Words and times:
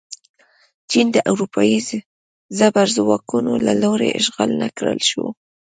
چین 0.91 1.07
د 1.15 1.17
اروپايي 1.31 1.79
زبرځواکونو 2.59 3.51
له 3.65 3.73
لوري 3.83 4.09
اشغال 4.19 4.51
نه 4.61 4.67
کړل 4.77 4.99
شو. 5.09 5.25